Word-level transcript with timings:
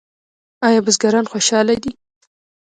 آیا 0.67 0.79
بزګران 0.85 1.25
خوشحاله 1.31 1.75
دي؟ 1.83 1.91